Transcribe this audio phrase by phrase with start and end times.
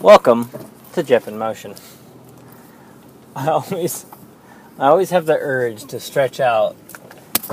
[0.00, 0.48] Welcome
[0.92, 1.74] to Jeff in Motion.
[3.34, 4.06] I always
[4.78, 6.76] I always have the urge to stretch out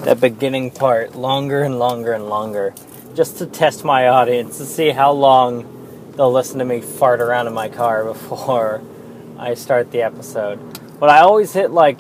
[0.04, 2.76] that beginning part longer and longer and longer
[3.16, 7.48] just to test my audience to see how long they'll listen to me fart around
[7.48, 8.84] in my car before
[9.40, 10.60] I start the episode.
[11.00, 12.00] But I always hit like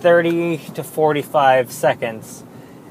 [0.00, 2.42] 30 to 45 seconds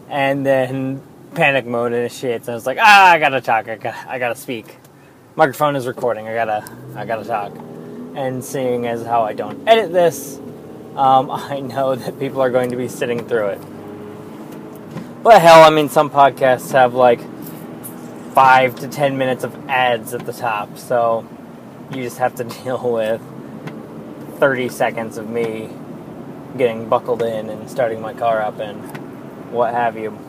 [0.08, 1.02] and then
[1.34, 4.36] panic mode initiates and I was like, ah, I gotta talk, I gotta, I gotta
[4.36, 4.78] speak
[5.36, 6.28] microphone is recording.
[6.28, 7.52] I gotta, I gotta talk.
[8.16, 10.38] And seeing as how I don't edit this,
[10.96, 13.62] um, I know that people are going to be sitting through it.
[15.24, 17.20] But hell, I mean, some podcasts have like
[18.34, 21.28] five to ten minutes of ads at the top, so
[21.92, 23.22] you just have to deal with
[24.40, 25.70] 30 seconds of me
[26.58, 28.82] getting buckled in and starting my car up and
[29.52, 30.18] what have you.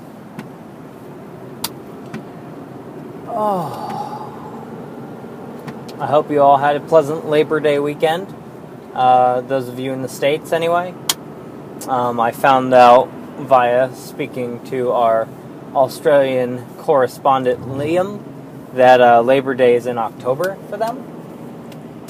[3.39, 4.06] Oh.
[5.99, 8.35] I hope you all had a pleasant Labor Day weekend.
[8.93, 10.93] Uh, those of you in the States, anyway.
[11.89, 15.27] Um, I found out via speaking to our
[15.75, 18.23] Australian correspondent Liam
[18.75, 21.03] that uh, Labor Day is in October for them.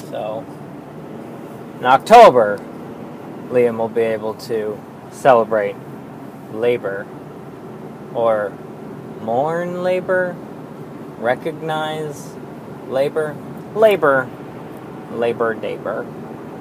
[0.09, 0.45] So,
[1.79, 2.57] in October,
[3.47, 4.77] Liam will be able to
[5.11, 5.77] celebrate
[6.51, 7.07] labor
[8.13, 8.51] or
[9.21, 10.35] mourn labor,
[11.19, 12.33] recognize
[12.89, 13.33] labor
[13.77, 14.29] labor,
[15.11, 16.05] labor, labor,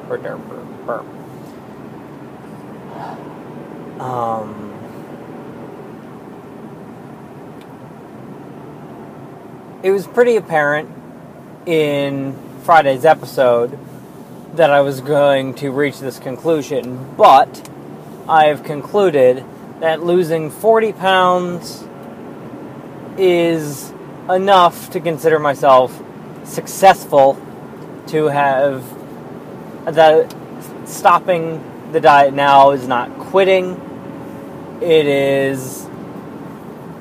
[0.09, 1.04] labor, labor.
[4.00, 4.72] Um,
[9.82, 10.91] it was pretty apparent
[11.66, 13.78] in Friday's episode
[14.54, 17.69] that I was going to reach this conclusion, but
[18.28, 19.44] I have concluded
[19.81, 21.84] that losing 40 pounds
[23.19, 23.93] is
[24.28, 26.03] enough to consider myself
[26.47, 27.41] successful
[28.09, 28.89] to have
[29.84, 30.34] the
[30.84, 31.62] stopping
[31.93, 33.81] the diet now is not quitting.
[34.81, 35.87] It is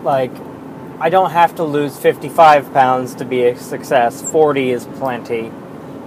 [0.03, 0.31] like
[0.99, 4.21] I don't have to lose 55 pounds to be a success.
[4.21, 5.47] 40 is plenty.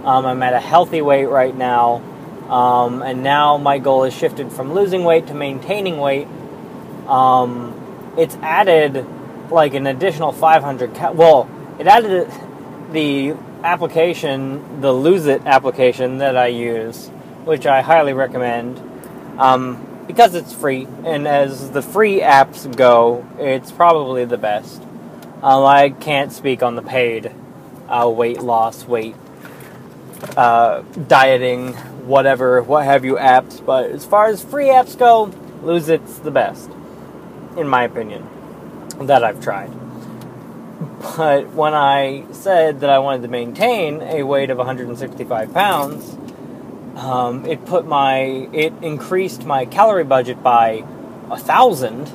[0.05, 1.97] Um, I'm at a healthy weight right now,
[2.49, 6.26] um, and now my goal is shifted from losing weight to maintaining weight.
[7.06, 9.05] Um, it's added
[9.50, 10.94] like an additional 500.
[10.94, 12.31] Ca- well, it added
[12.93, 17.09] the application, the Lose It application that I use,
[17.44, 18.81] which I highly recommend,
[19.38, 24.82] um, because it's free, and as the free apps go, it's probably the best.
[25.43, 27.32] Um, I can't speak on the paid
[27.88, 29.15] uh, weight loss, weight
[30.37, 31.75] uh, dieting,
[32.06, 35.32] whatever, what have you apps, but as far as free apps go,
[35.62, 36.70] Lose It's the best,
[37.56, 38.26] in my opinion,
[39.00, 39.70] that I've tried.
[41.00, 46.16] But when I said that I wanted to maintain a weight of 165 pounds,
[46.97, 50.84] um, it put my it increased my calorie budget by
[51.31, 52.08] a thousand,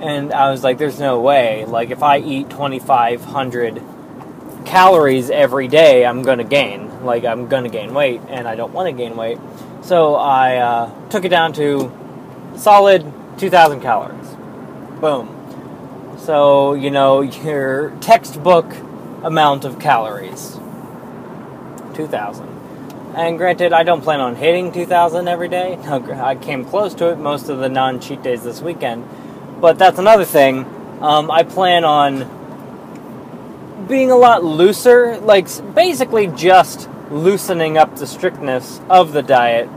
[0.00, 1.64] and I was like, "There's no way!
[1.64, 3.82] Like, if I eat 2,500
[4.64, 7.04] calories every day, I'm gonna gain.
[7.04, 9.38] Like, I'm gonna gain weight, and I don't want to gain weight."
[9.82, 11.90] So I uh, took it down to
[12.56, 13.04] solid
[13.38, 14.28] 2,000 calories.
[15.00, 15.39] Boom.
[16.30, 18.72] So, you know, your textbook
[19.24, 20.60] amount of calories
[21.94, 22.46] 2,000.
[23.16, 25.74] And granted, I don't plan on hitting 2,000 every day.
[25.88, 29.08] I came close to it most of the non cheat days this weekend.
[29.60, 30.66] But that's another thing.
[31.00, 32.28] Um, I plan on
[33.88, 39.68] being a lot looser, like basically just loosening up the strictness of the diet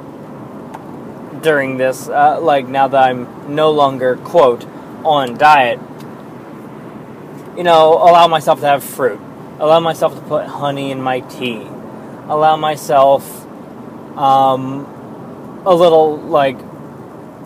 [1.41, 4.67] during this, uh, like now that I'm no longer, quote,
[5.03, 5.79] on diet
[7.57, 9.19] you know, allow myself to have fruit,
[9.59, 11.61] allow myself to put honey in my tea,
[12.27, 13.45] allow myself
[14.17, 14.85] um,
[15.65, 16.57] a little like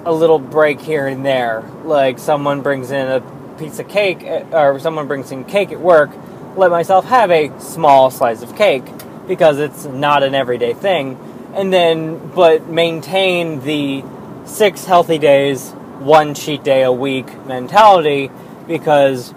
[0.06, 1.64] a little break here and there.
[1.84, 3.22] Like someone brings in a
[3.58, 6.10] piece of cake, eh, or someone brings in cake at work,
[6.56, 8.86] let myself have a small slice of cake
[9.28, 11.20] because it's not an everyday thing.
[11.54, 14.04] And then, but maintain the
[14.46, 18.32] six healthy days, one cheat day a week mentality
[18.68, 19.34] because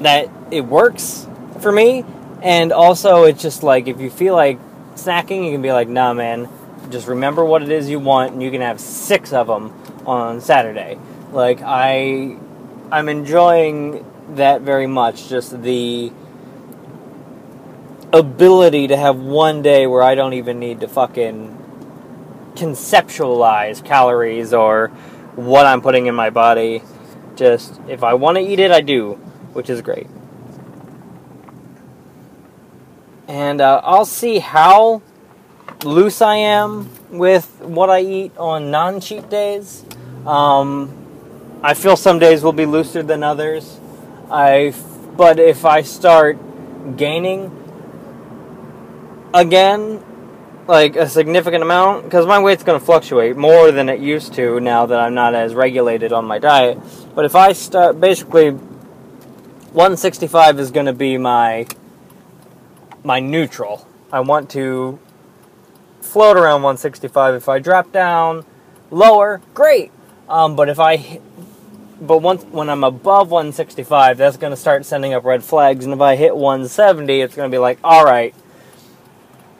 [0.00, 1.26] that it works
[1.60, 2.04] for me
[2.42, 4.58] And also, it's just like if you feel like
[4.96, 6.46] snacking, you can be like, nah, man,
[6.90, 9.72] just remember what it is you want, and you can have six of them
[10.06, 10.98] on Saturday.
[11.32, 12.36] Like I,
[12.92, 14.04] I'm enjoying
[14.34, 15.26] that very much.
[15.28, 16.12] Just the
[18.12, 21.56] ability to have one day where I don't even need to fucking
[22.56, 24.88] conceptualize calories or
[25.34, 26.82] what I'm putting in my body.
[27.36, 29.18] Just if I want to eat it, I do,
[29.54, 30.06] which is great.
[33.26, 35.00] And uh, I'll see how
[35.82, 39.84] loose I am with what I eat on non cheat days.
[40.26, 43.80] Um, I feel some days will be looser than others.
[44.30, 44.74] I,
[45.16, 46.38] but if I start
[46.96, 47.50] gaining
[49.32, 50.04] again,
[50.66, 54.60] like a significant amount, because my weight's going to fluctuate more than it used to
[54.60, 56.78] now that I'm not as regulated on my diet.
[57.14, 58.58] But if I start, basically,
[59.74, 61.66] 165 is going to be my
[63.02, 63.88] my neutral.
[64.12, 65.00] I want to
[66.00, 67.34] float around 165.
[67.34, 68.44] If I drop down
[68.92, 69.90] lower, great.
[70.28, 71.20] Um, but if I,
[72.00, 75.84] but once when I'm above 165, that's going to start sending up red flags.
[75.84, 78.32] And if I hit 170, it's going to be like, all right,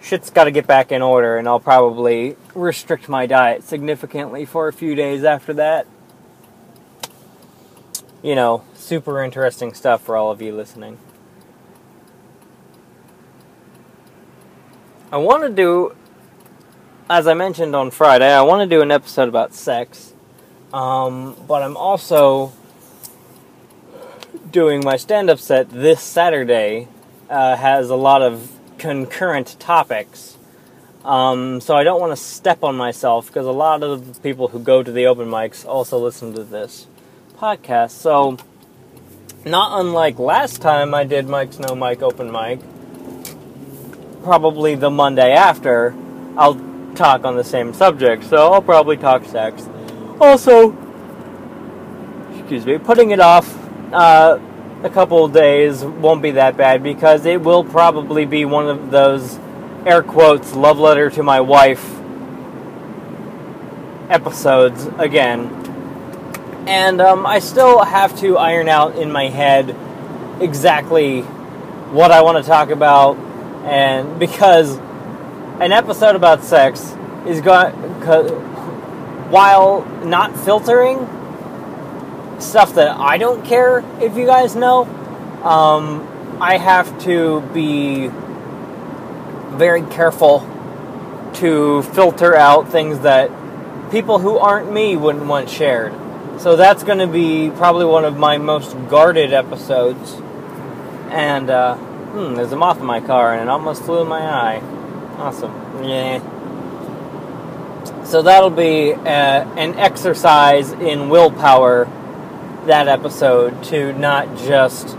[0.01, 4.69] shit's got to get back in order, and I'll probably restrict my diet significantly for
[4.69, 5.89] a few days after that.
[8.25, 10.99] You know, super interesting stuff for all of you listening.
[15.13, 15.95] I want to do
[17.11, 20.15] as I mentioned on Friday, I want to do an episode about sex,
[20.73, 22.55] um, but I'm also
[24.51, 26.89] doing my stand up set this Saturday.
[27.29, 30.39] Uh, has a lot of concurrent topics.
[31.05, 34.49] Um, so I don't want to step on myself because a lot of the people
[34.49, 36.87] who go to the open mics also listen to this
[37.39, 37.91] podcast.
[37.91, 38.37] So,
[39.45, 42.61] not unlike last time I did Mike's No Mike open mic,
[44.23, 45.95] probably the Monday after,
[46.37, 46.61] I'll
[46.95, 49.69] talk on the same subject, so I'll probably talk sex.
[50.21, 50.77] Also,
[52.39, 53.53] excuse me, putting it off
[53.93, 54.39] uh,
[54.83, 59.39] a couple days won't be that bad because it will probably be one of those
[59.87, 61.95] air quotes love letter to my wife
[64.11, 65.64] episodes again.
[66.67, 69.77] And um, I still have to iron out in my head
[70.41, 73.17] exactly what I want to talk about,
[73.65, 74.77] and because
[75.61, 76.97] an episode about sex
[77.27, 77.73] is going
[79.31, 80.99] while not filtering
[82.41, 84.85] stuff that I don't care if you guys know.
[85.45, 88.09] Um, I have to be
[89.57, 90.41] very careful
[91.35, 93.31] to filter out things that
[93.91, 95.93] people who aren't me wouldn't want shared.
[96.39, 100.13] So that's going to be probably one of my most guarded episodes.
[101.11, 104.21] And, uh, hmm, there's a moth in my car and it almost flew in my
[104.21, 104.61] eye.
[105.19, 105.53] Awesome.
[105.85, 106.21] Yeah.
[108.05, 111.89] So that'll be uh, an exercise in willpower
[112.67, 114.97] that episode to not just.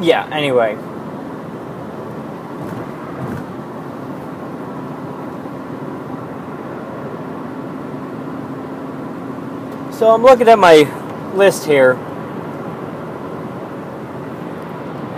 [0.00, 0.76] Yeah, anyway.
[10.02, 10.82] So I'm looking at my
[11.32, 11.92] list here.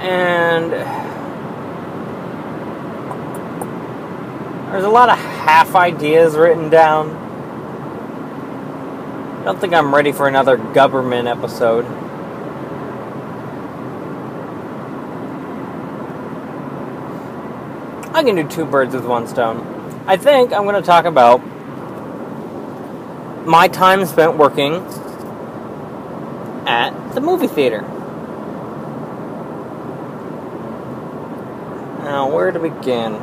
[0.03, 0.73] And
[4.71, 7.09] There's a lot of half ideas written down.
[9.41, 11.87] I don't think I'm ready for another government episode.
[18.15, 20.05] I can do two birds with one stone.
[20.07, 21.54] I think I'm going to talk about
[23.47, 24.77] my time spent working
[26.67, 27.83] at the movie theater.
[32.03, 33.15] Now, where to begin?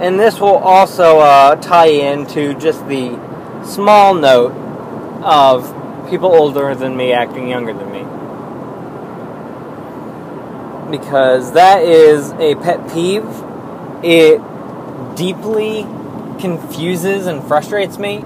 [0.00, 3.18] And this will also uh, tie into just the
[3.64, 4.52] small note
[5.22, 5.64] of
[6.10, 8.04] people older than me acting younger than me.
[10.90, 13.26] Because that is a pet peeve.
[14.04, 14.40] It
[15.16, 15.86] deeply
[16.38, 18.22] confuses and frustrates me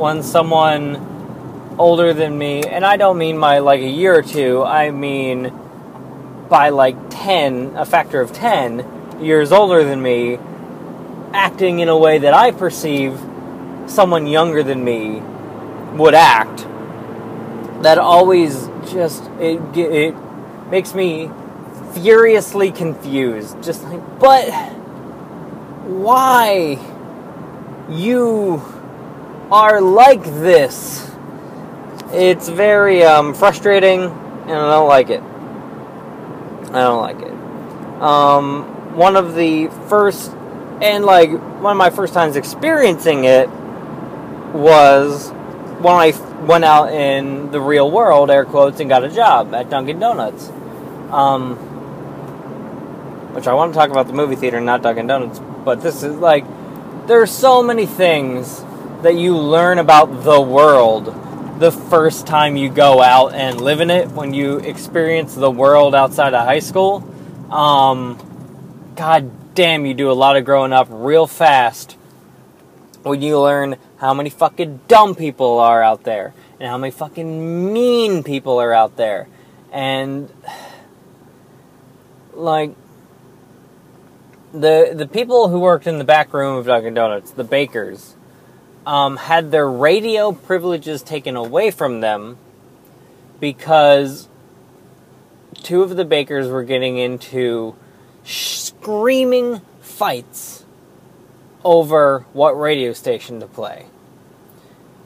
[0.00, 4.62] when someone older than me, and I don't mean by like a year or two,
[4.62, 5.52] I mean
[6.48, 10.38] by like 10, a factor of 10 years older than me,
[11.32, 13.20] acting in a way that I perceive
[13.86, 15.20] someone younger than me
[15.96, 16.66] would act.
[17.82, 20.14] That always just it it
[20.70, 21.30] makes me
[21.92, 23.62] furiously confused.
[23.62, 24.50] Just like, but
[25.84, 26.78] why
[27.88, 28.62] you
[29.50, 31.10] are like this?
[32.12, 35.22] It's very um, frustrating, and I don't like it.
[36.70, 37.32] I don't like it.
[38.02, 40.30] Um, one of the first,
[40.80, 43.48] and like one of my first times experiencing it
[44.52, 45.30] was
[45.80, 46.12] when I
[46.46, 50.48] went out in the real world, air quotes, and got a job at Dunkin' Donuts.
[51.10, 51.56] Um,
[53.34, 56.16] which I want to talk about the movie theater, not Dunkin' Donuts, but this is
[56.16, 56.44] like,
[57.06, 58.64] there are so many things
[59.02, 61.06] that you learn about the world
[61.58, 65.94] the first time you go out and live in it when you experience the world
[65.94, 67.04] outside of high school.
[67.52, 71.96] Um, God damn, you do a lot of growing up real fast
[73.02, 77.72] when you learn how many fucking dumb people are out there and how many fucking
[77.72, 79.28] mean people are out there.
[79.72, 80.32] And
[82.34, 82.74] like
[84.52, 88.16] the the people who worked in the back room of Dunkin' Donuts, the bakers,
[88.86, 92.38] um, had their radio privileges taken away from them
[93.38, 94.28] because
[95.62, 97.74] two of the bakers were getting into
[98.24, 100.64] screaming fights
[101.64, 103.86] over what radio station to play.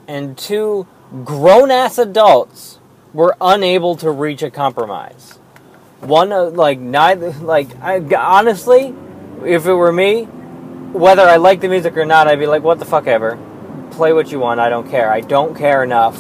[0.07, 0.87] And two
[1.25, 2.79] grown ass adults
[3.13, 5.39] were unable to reach a compromise.
[6.01, 8.95] One, like, neither, like, I, honestly,
[9.45, 12.79] if it were me, whether I like the music or not, I'd be like, what
[12.79, 13.39] the fuck ever.
[13.95, 15.09] Play what you want, I don't care.
[15.09, 16.17] I don't care enough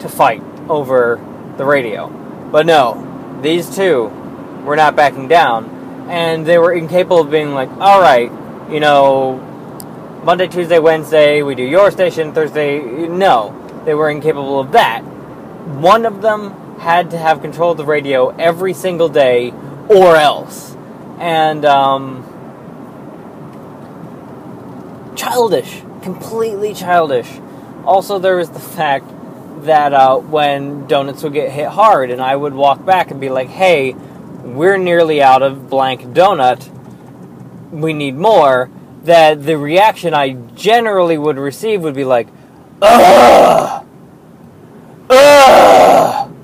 [0.00, 1.18] to fight over
[1.56, 2.08] the radio.
[2.52, 4.08] But no, these two
[4.66, 8.30] were not backing down, and they were incapable of being like, alright,
[8.70, 9.36] you know,
[10.22, 12.78] Monday, Tuesday, Wednesday, we do your station, Thursday.
[13.08, 15.00] No, they were incapable of that.
[15.00, 19.54] One of them had to have control of the radio every single day,
[19.88, 20.76] or else.
[21.18, 22.28] And, um,
[25.16, 27.28] childish, completely childish.
[27.84, 29.06] Also, there was the fact
[29.64, 33.28] that uh, when donuts would get hit hard, and I would walk back and be
[33.28, 36.68] like, hey, we're nearly out of blank donut,
[37.70, 38.70] we need more,
[39.04, 42.28] that the reaction I generally would receive would be like,
[42.80, 43.86] ugh,
[45.08, 46.34] ugh,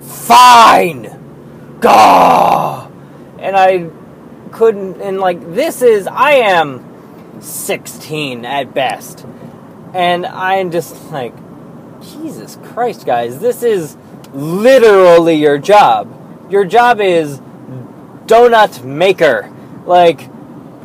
[0.00, 2.88] fine, gah.
[3.38, 3.90] And I
[4.52, 6.95] couldn't, and like, this is, I am
[7.40, 9.26] 16 at best.
[9.94, 11.34] And I'm just like,
[12.02, 13.96] Jesus Christ, guys, this is
[14.32, 16.12] literally your job.
[16.50, 17.40] Your job is
[18.26, 19.52] donut maker.
[19.86, 20.28] Like,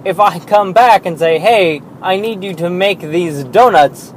[0.05, 4.13] if I come back and say, hey, I need you to make these donuts,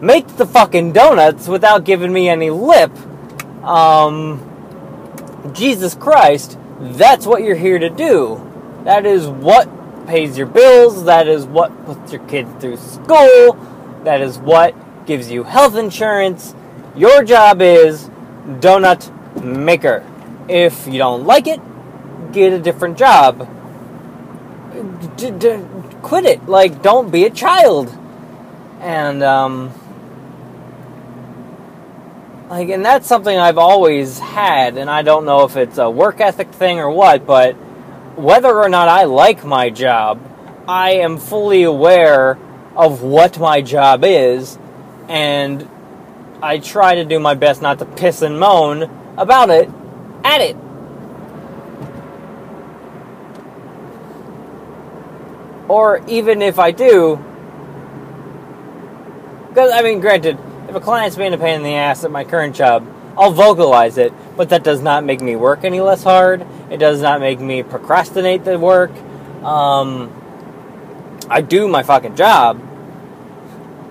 [0.00, 2.90] make the fucking donuts without giving me any lip.
[3.62, 4.48] Um,
[5.52, 8.48] Jesus Christ, that's what you're here to do.
[8.84, 9.68] That is what
[10.06, 11.04] pays your bills.
[11.04, 13.54] That is what puts your kids through school.
[14.04, 14.74] That is what
[15.06, 16.54] gives you health insurance.
[16.96, 18.10] Your job is
[18.46, 19.10] donut
[19.42, 20.04] maker.
[20.48, 21.60] If you don't like it,
[22.32, 23.48] get a different job.
[25.16, 25.60] D- d-
[26.02, 26.46] quit it.
[26.46, 27.96] Like, don't be a child.
[28.80, 29.72] And, um,
[32.50, 36.20] like, and that's something I've always had, and I don't know if it's a work
[36.20, 37.56] ethic thing or what, but
[38.16, 40.20] whether or not I like my job,
[40.68, 42.38] I am fully aware
[42.76, 44.58] of what my job is,
[45.08, 45.68] and
[46.42, 48.82] I try to do my best not to piss and moan
[49.16, 49.68] about it
[50.24, 50.56] at it.
[55.68, 57.16] Or even if I do,
[59.48, 60.38] because, I mean, granted,
[60.68, 63.98] if a client's being a pain in the ass at my current job, I'll vocalize
[63.98, 66.46] it, but that does not make me work any less hard.
[66.70, 68.90] It does not make me procrastinate the work.
[69.42, 70.10] Um,
[71.28, 72.60] I do my fucking job.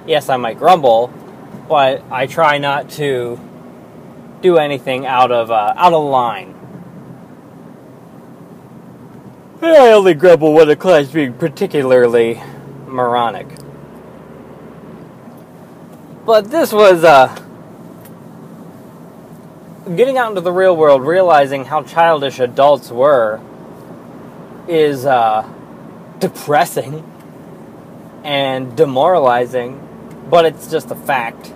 [0.08, 1.14] Yes, I might grumble,
[1.70, 3.40] but I try not to
[4.42, 6.56] do anything out of uh, out of line.
[9.62, 12.42] I only grumble when a client's being particularly
[12.88, 13.48] moronic.
[16.26, 17.36] But this was uh,
[19.96, 23.42] getting out into the real world, realizing how childish adults were,
[24.68, 25.48] is uh,
[26.20, 27.04] depressing
[28.24, 29.88] and demoralizing.
[30.30, 31.54] But it's just a fact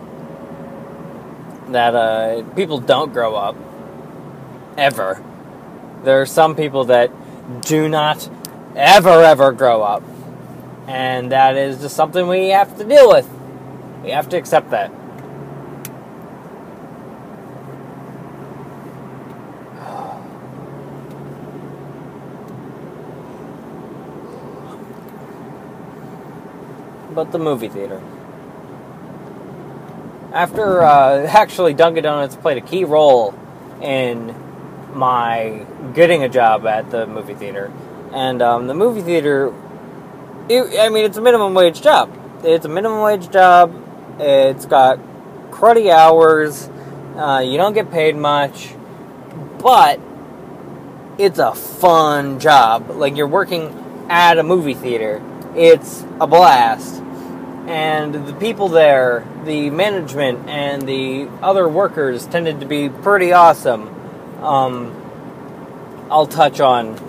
[1.69, 3.55] that uh, people don't grow up
[4.77, 5.23] ever.
[6.03, 7.11] There are some people that
[7.61, 8.29] do not
[8.75, 10.03] ever, ever grow up.
[10.87, 13.27] And that is just something we have to deal with.
[14.03, 14.91] We have to accept that.
[27.15, 28.01] But the movie theater.
[30.33, 33.33] After, uh, actually, Dunkin' Donuts played a key role
[33.81, 34.35] in
[34.93, 37.71] my getting a job at the movie theater,
[38.13, 39.53] and um, the movie theater.
[40.47, 42.13] It, I mean, it's a minimum wage job.
[42.43, 43.73] It's a minimum wage job.
[44.19, 44.99] It's got
[45.51, 46.69] cruddy hours.
[47.15, 48.75] Uh, you don't get paid much,
[49.59, 49.99] but
[51.17, 52.89] it's a fun job.
[52.89, 55.23] Like you're working at a movie theater.
[55.55, 57.01] It's a blast.
[57.67, 63.87] And the people there, the management and the other workers tended to be pretty awesome.
[64.43, 65.01] Um,
[66.11, 66.99] I'll touch on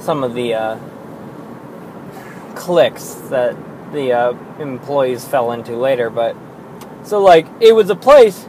[0.00, 0.78] some of the uh,
[2.54, 3.56] clicks that
[3.92, 6.36] the uh, employees fell into later, but
[7.04, 8.46] so like it was a place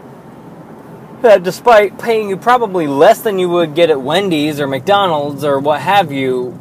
[1.22, 5.60] that despite paying you probably less than you would get at Wendy's or McDonald's or
[5.60, 6.60] what have you,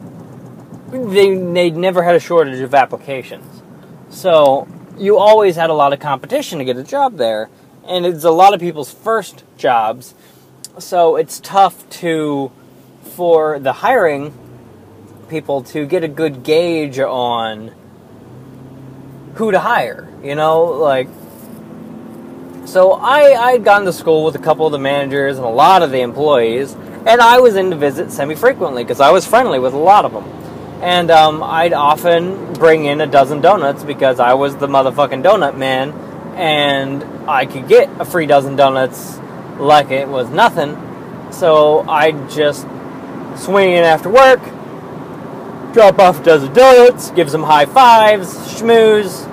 [0.91, 3.63] they they never had a shortage of applications.
[4.11, 7.49] So you always had a lot of competition to get a job there,
[7.87, 10.15] and it's a lot of people's first jobs.
[10.79, 12.51] So it's tough to
[13.03, 14.33] for the hiring
[15.29, 17.73] people to get a good gauge on
[19.35, 20.09] who to hire.
[20.23, 21.09] You know, like
[22.67, 25.83] so I I'd gone to school with a couple of the managers and a lot
[25.83, 26.75] of the employees,
[27.07, 30.05] and I was in to visit semi frequently because I was friendly with a lot
[30.05, 30.44] of them.
[30.81, 35.57] And um, I'd often bring in a dozen donuts because I was the motherfucking donut
[35.57, 35.93] man,
[36.37, 39.19] and I could get a free dozen donuts
[39.59, 40.76] like it was nothing.
[41.33, 42.66] So I'd just
[43.37, 44.40] swing in after work,
[45.73, 49.26] drop off a dozen donuts, give some high fives, schmooze,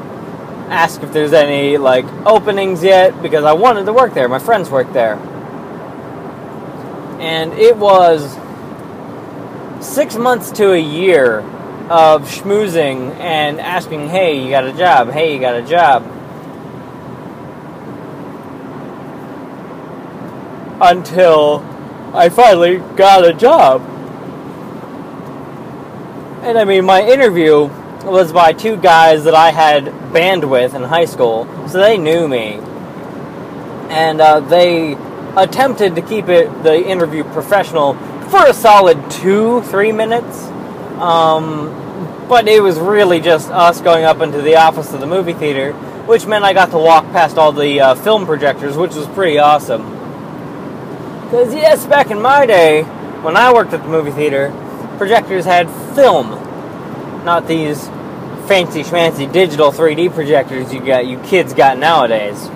[0.71, 4.27] ask if there's any like openings yet because I wanted to work there.
[4.29, 5.15] My friends work there.
[7.19, 8.35] And it was
[9.81, 11.39] six months to a year
[11.89, 15.11] of schmoozing and asking, hey, you got a job?
[15.11, 16.03] Hey, you got a job?
[20.79, 21.59] Until
[22.13, 23.81] I finally got a job.
[26.43, 27.69] And I mean, my interview
[28.03, 32.27] was by two guys that I had band with in high school, so they knew
[32.27, 32.59] me.
[33.89, 34.93] And uh, they
[35.35, 37.93] attempted to keep it the interview professional
[38.31, 40.45] for a solid two, three minutes.
[40.99, 45.33] Um, but it was really just us going up into the office of the movie
[45.33, 45.73] theater,
[46.07, 49.37] which meant I got to walk past all the uh, film projectors, which was pretty
[49.37, 49.83] awesome.
[51.25, 52.83] Because, yes, back in my day,
[53.21, 54.49] when I worked at the movie theater,
[54.97, 56.29] projectors had film
[57.25, 57.87] not these
[58.47, 62.47] fancy schmancy digital 3D projectors you got you kids got nowadays.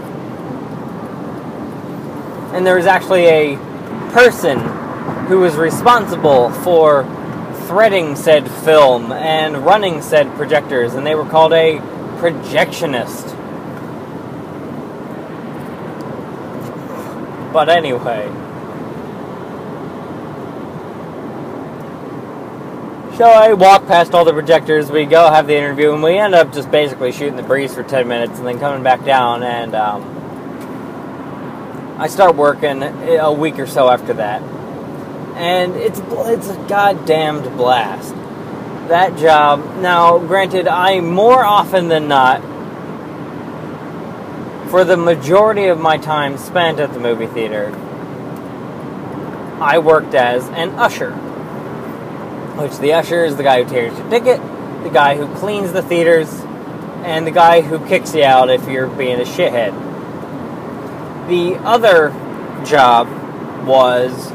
[2.54, 3.58] And there was actually a
[4.12, 4.85] person
[5.28, 7.04] who was responsible for
[7.68, 11.80] threading said film and running said projectors, and they were called a
[12.20, 13.34] projectionist.
[17.52, 18.30] But anyway.
[23.16, 24.92] So I walk past all the projectors.
[24.92, 27.82] We go have the interview, and we end up just basically shooting the breeze for
[27.82, 29.42] ten minutes, and then coming back down.
[29.42, 30.04] And um,
[31.98, 34.42] I start working a week or so after that,
[35.36, 38.14] and it's it's a goddamned blast.
[38.90, 39.82] That job.
[39.82, 42.42] Now, granted, I more often than not,
[44.70, 47.74] for the majority of my time spent at the movie theater,
[49.60, 51.14] I worked as an usher
[52.58, 54.40] which the usher is the guy who tears your ticket,
[54.84, 56.30] the guy who cleans the theaters,
[57.04, 59.74] and the guy who kicks you out if you're being a shithead.
[61.28, 62.10] The other
[62.66, 63.08] job
[63.68, 64.32] was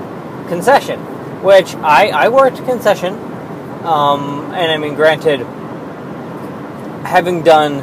[0.50, 1.00] concession,
[1.42, 3.14] which I, I worked concession,
[3.84, 5.40] um, and I mean, granted,
[7.06, 7.80] having done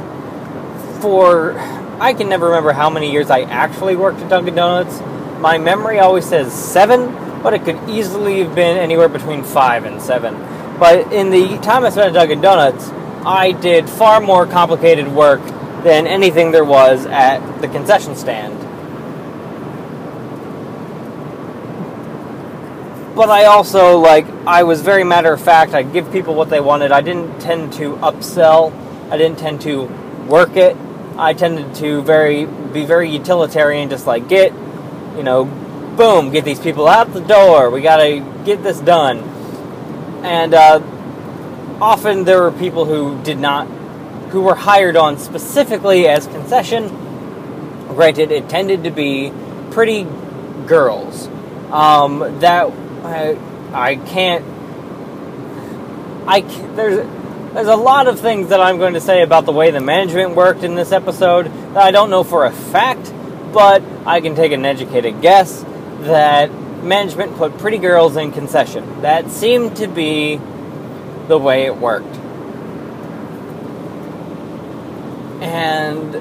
[1.02, 1.54] for
[2.00, 5.00] I can never remember how many years I actually worked at Dunkin' Donuts.
[5.42, 10.00] My memory always says seven, but it could easily have been anywhere between five and
[10.00, 10.36] seven.
[10.78, 12.90] But in the time I spent at Dunkin' Donuts,
[13.26, 15.42] I did far more complicated work
[15.84, 18.57] than anything there was at the concession stand.
[23.18, 25.74] But I also, like, I was very matter of fact.
[25.74, 26.92] I'd give people what they wanted.
[26.92, 28.72] I didn't tend to upsell.
[29.10, 29.86] I didn't tend to
[30.28, 30.78] work it.
[31.18, 34.54] I tended to very be very utilitarian, just like get,
[35.16, 37.72] you know, boom, get these people out the door.
[37.72, 39.18] We got to get this done.
[40.24, 40.80] And uh,
[41.82, 43.66] often there were people who did not,
[44.30, 46.90] who were hired on specifically as concession.
[47.88, 49.34] Granted, it tended to be
[49.72, 50.06] pretty
[50.68, 51.28] girls.
[51.72, 52.72] Um, that
[53.08, 53.38] I,
[53.74, 54.46] I can't.
[56.28, 56.42] I
[56.76, 59.80] there's there's a lot of things that I'm going to say about the way the
[59.80, 63.12] management worked in this episode that I don't know for a fact,
[63.54, 65.64] but I can take an educated guess
[66.02, 66.52] that
[66.84, 69.02] management put pretty girls in concession.
[69.02, 70.40] That seemed to be
[71.28, 72.16] the way it worked.
[75.42, 76.16] And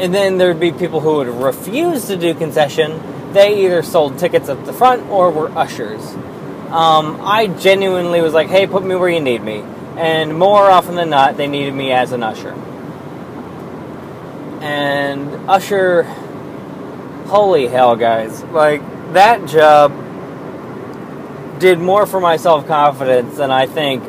[0.00, 2.92] and then there'd be people who would refuse to do concession.
[3.34, 6.00] They either sold tickets at the front or were ushers.
[6.70, 9.62] Um, I genuinely was like, hey, put me where you need me.
[9.96, 12.52] And more often than not, they needed me as an usher.
[14.62, 16.04] And usher,
[17.26, 18.42] holy hell, guys.
[18.44, 18.80] Like,
[19.12, 19.92] that job
[21.58, 24.02] did more for my self confidence than I think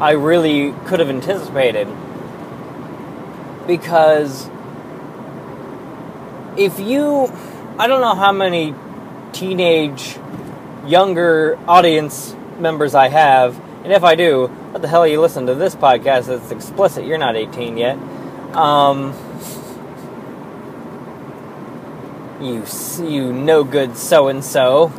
[0.00, 1.88] I really could have anticipated.
[3.66, 4.48] Because
[6.56, 7.32] if you,
[7.78, 8.74] I don't know how many
[9.32, 10.16] teenage,
[10.84, 15.54] younger audience members I have, and if I do, what the hell you listening to
[15.54, 16.26] this podcast?
[16.26, 17.06] that's explicit.
[17.06, 17.96] You're not 18 yet.
[18.56, 19.14] Um,
[22.40, 22.64] you
[23.00, 24.92] you no good so and so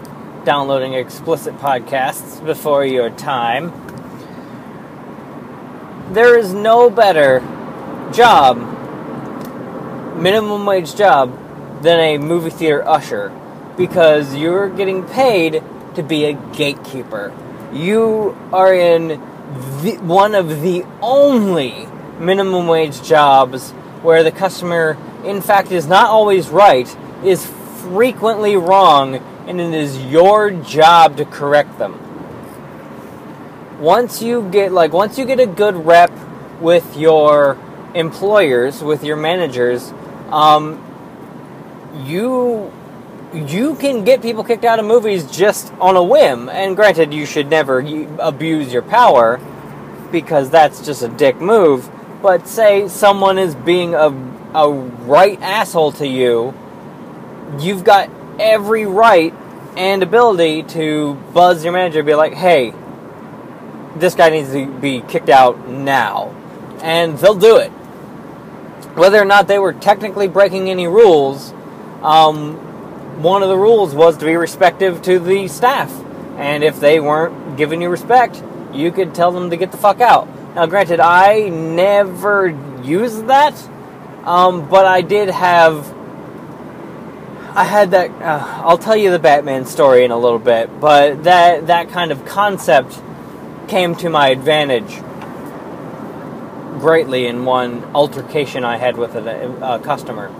[0.46, 3.74] downloading explicit podcasts before your time.
[6.14, 7.42] There is no better
[8.14, 8.58] job,
[10.18, 11.38] minimum wage job,
[11.82, 13.32] than a movie theater usher
[13.78, 15.64] because you're getting paid
[15.96, 17.34] to be a gatekeeper.
[17.72, 19.08] You are in
[19.82, 21.88] the, one of the only
[22.20, 29.16] minimum wage jobs where the customer, in fact, is not always right, is frequently wrong,
[29.48, 32.06] and it is your job to correct them.
[33.80, 36.12] Once you get like once you get a good rep
[36.60, 37.58] with your
[37.96, 39.94] employers, with your managers,
[40.32, 40.84] um,
[42.06, 42.72] you
[43.34, 46.50] you can get people kicked out of movies just on a whim.
[46.50, 47.80] And granted, you should never
[48.20, 49.40] abuse your power
[50.12, 51.90] because that's just a dick move.
[52.22, 54.08] But say someone is being a,
[54.54, 56.54] a right asshole to you,
[57.60, 59.34] you've got every right
[59.78, 62.74] and ability to buzz your manager and be like, hey,
[63.96, 66.36] this guy needs to be kicked out now.
[66.82, 67.70] And they'll do it.
[68.96, 71.54] Whether or not they were technically breaking any rules,
[72.04, 75.92] um, one of the rules was to be respectful to the staff.
[76.38, 78.42] And if they weren't giving you respect,
[78.74, 80.28] you could tell them to get the fuck out.
[80.56, 82.48] Now, granted, I never
[82.84, 83.54] used that,
[84.24, 85.96] um, but I did have.
[87.56, 88.10] I had that.
[88.12, 92.12] Uh, I'll tell you the Batman story in a little bit, but that that kind
[92.12, 93.02] of concept
[93.68, 95.02] came to my advantage
[96.80, 100.32] greatly in one altercation I had with a, a customer.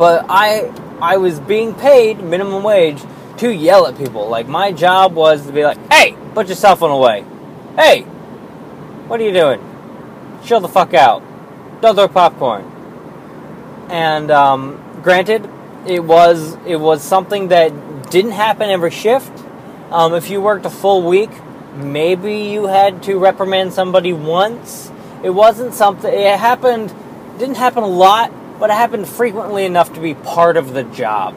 [0.00, 3.02] But I I was being paid minimum wage
[3.36, 4.30] to yell at people.
[4.30, 7.22] Like my job was to be like, "Hey, put your cell phone away.
[7.76, 8.04] Hey,
[9.08, 9.60] what are you doing?
[10.42, 11.22] Chill the fuck out.
[11.82, 12.64] Don't throw popcorn."
[13.90, 15.46] And um, granted,
[15.86, 19.30] it was it was something that didn't happen every shift.
[19.90, 21.30] Um, if you worked a full week,
[21.76, 24.90] maybe you had to reprimand somebody once.
[25.22, 26.10] It wasn't something.
[26.10, 26.90] It happened.
[27.38, 31.34] Didn't happen a lot, but it happened frequently enough to be part of the job.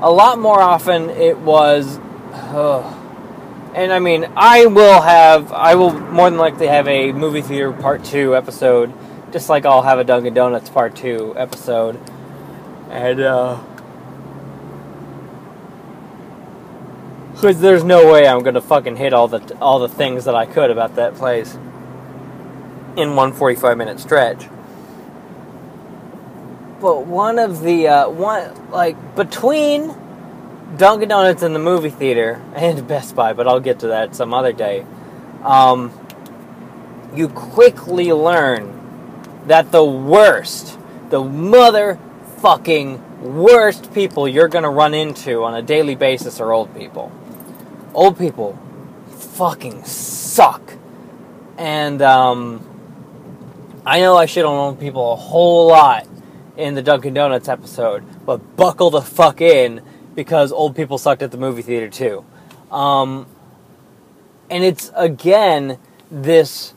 [0.00, 1.98] A lot more often, it was.
[2.32, 2.80] Uh,
[3.74, 5.52] and I mean, I will have.
[5.52, 8.92] I will more than likely have a movie theater part two episode,
[9.30, 12.00] just like I'll have a Dunkin' Donuts part two episode.
[12.90, 13.62] And, uh.
[17.34, 20.46] Because there's no way I'm gonna fucking hit all the all the things that I
[20.46, 21.58] could about that place
[22.96, 24.46] in one 45 minute stretch.
[26.80, 29.94] But one of the uh, one like between
[30.76, 34.34] Dunkin' Donuts and the movie theater and Best Buy, but I'll get to that some
[34.34, 34.84] other day.
[35.42, 35.92] Um,
[37.14, 38.72] you quickly learn
[39.46, 46.40] that the worst, the motherfucking worst people you're gonna run into on a daily basis
[46.40, 47.10] are old people
[47.96, 48.56] old people
[49.08, 50.74] fucking suck.
[51.58, 52.62] And um,
[53.84, 56.06] I know I shit on old people a whole lot
[56.56, 59.82] in the Dunkin' Donuts episode, but buckle the fuck in
[60.14, 62.24] because old people sucked at the movie theater too.
[62.70, 63.26] Um,
[64.50, 65.78] and it's again
[66.10, 66.72] this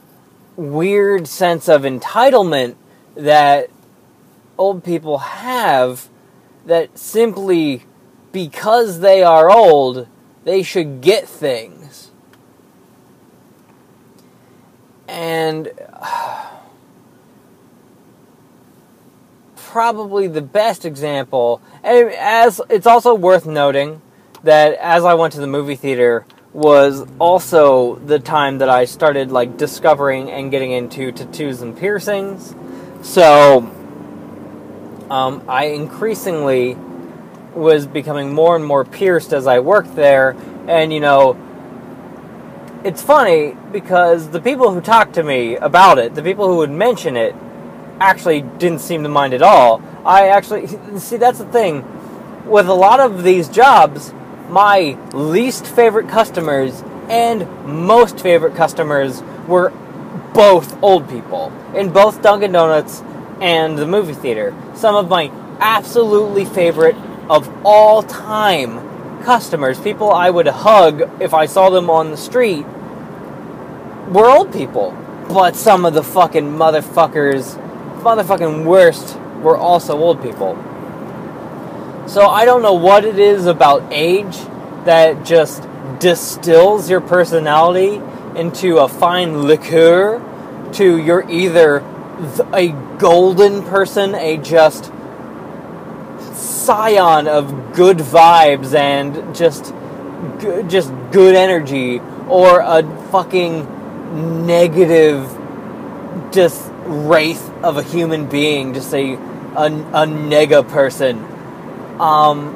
[0.56, 2.76] weird sense of entitlement
[3.16, 3.70] that
[4.58, 6.10] old people have
[6.66, 7.86] that simply
[8.32, 10.08] because they are old
[10.44, 12.12] they should get things.
[15.08, 15.72] And
[19.70, 24.02] probably the best example, and as it's also worth noting
[24.44, 29.32] that as I went to the movie theater was also the time that I started
[29.32, 32.56] like discovering and getting into tattoos and piercings.
[33.04, 33.60] So
[35.10, 36.76] um, I increasingly
[37.54, 40.36] was becoming more and more pierced as I worked there.
[40.68, 41.38] And, you know,
[42.84, 46.72] it's funny because the people who talked to me about it, the people who would
[46.72, 47.36] mention it,
[48.00, 49.82] actually didn't seem to mind at all.
[50.06, 51.86] I actually, see, that's the thing.
[52.46, 54.14] With a lot of these jobs,
[54.50, 59.72] my least favorite customers and most favorite customers were
[60.34, 63.02] both old people in both Dunkin' Donuts
[63.42, 64.56] and the movie theater.
[64.76, 66.96] Some of my absolutely favorite
[67.30, 72.66] of all time customers, people I would hug if I saw them on the street,
[74.10, 74.96] were old people.
[75.28, 77.58] But some of the fucking motherfuckers,
[78.02, 80.56] motherfucking worst, were also old people.
[82.08, 84.38] So I don't know what it is about age
[84.86, 85.68] that just
[86.00, 88.02] distills your personality
[88.36, 90.20] into a fine liqueur
[90.74, 91.84] to you're either
[92.54, 94.92] a golden person, a just
[96.34, 99.74] scion of good vibes and just
[100.68, 105.26] just good energy or a fucking negative
[106.32, 111.20] just wraith of a human being just a a, a nega person
[112.00, 112.56] um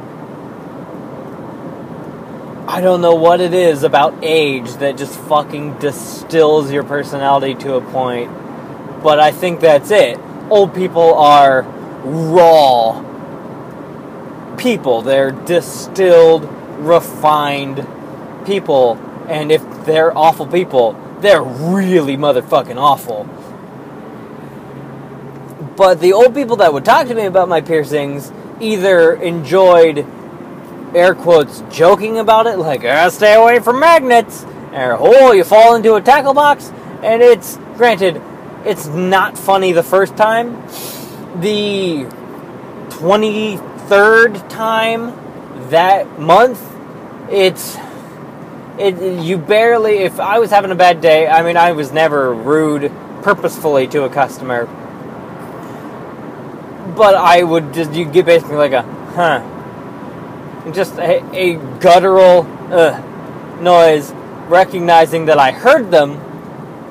[2.67, 7.75] I don't know what it is about age that just fucking distills your personality to
[7.75, 8.31] a point,
[9.03, 10.17] but I think that's it.
[10.49, 11.61] Old people are
[12.03, 13.03] raw
[14.57, 16.45] people, they're distilled,
[16.79, 17.85] refined
[18.45, 23.25] people, and if they're awful people, they're really motherfucking awful.
[25.75, 30.05] But the old people that would talk to me about my piercings either enjoyed
[30.95, 35.75] air quotes joking about it, like ah, stay away from magnets, or oh you fall
[35.75, 38.21] into a tackle box, and it's granted,
[38.65, 40.61] it's not funny the first time.
[41.41, 42.05] The
[42.91, 43.57] twenty
[43.87, 45.13] third time
[45.69, 46.61] that month,
[47.31, 47.75] it's
[48.77, 49.97] it you barely.
[49.97, 52.91] If I was having a bad day, I mean, I was never rude
[53.23, 54.67] purposefully to a customer,
[56.95, 58.83] but I would just you get basically like a
[59.15, 59.49] huh
[60.71, 62.99] just a, a guttural uh,
[63.59, 64.11] noise,
[64.47, 66.11] recognizing that I heard them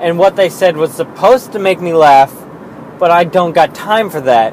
[0.00, 2.34] and what they said was supposed to make me laugh,
[2.98, 4.52] but I don't got time for that.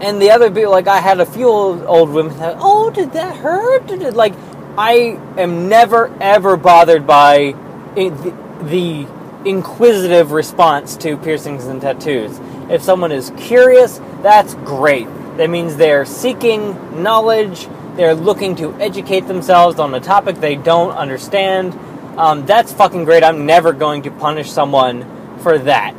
[0.00, 3.12] And the other people, like I had a few old, old women that, "Oh, did
[3.14, 4.14] that hurt?" Did it?
[4.14, 4.34] Like
[4.76, 7.56] I am never ever bothered by
[7.96, 9.08] the, the
[9.44, 12.38] inquisitive response to piercings and tattoos.
[12.70, 15.06] If someone is curious, that's great.
[15.36, 20.92] That means they're seeking knowledge, they're looking to educate themselves on a topic they don't
[20.92, 21.74] understand.
[22.18, 23.22] Um, that's fucking great.
[23.22, 25.94] I'm never going to punish someone for that.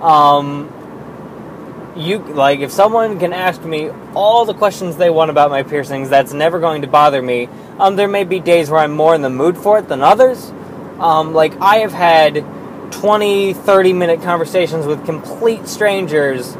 [0.00, 0.70] Um,
[1.96, 6.08] you like if someone can ask me all the questions they want about my piercings,
[6.08, 7.48] that's never going to bother me.
[7.78, 10.50] Um, there may be days where I'm more in the mood for it than others.
[10.98, 12.44] Um, like I have had
[12.92, 16.56] 20, 30 minute conversations with complete strangers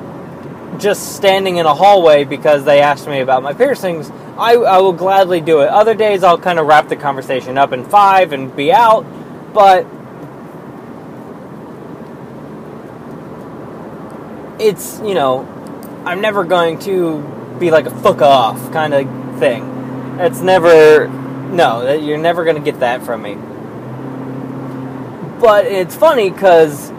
[0.79, 4.93] just standing in a hallway because they asked me about my piercings, I, I will
[4.93, 5.69] gladly do it.
[5.69, 9.05] Other days, I'll kind of wrap the conversation up in five and be out,
[9.53, 9.87] but
[14.59, 15.47] it's, you know,
[16.05, 20.19] I'm never going to be like a fuck off kind of thing.
[20.19, 23.37] It's never, no, you're never going to get that from me.
[25.43, 26.91] But it's funny because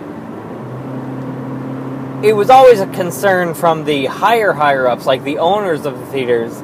[2.23, 6.05] it was always a concern from the higher higher ups, like the owners of the
[6.07, 6.61] theaters,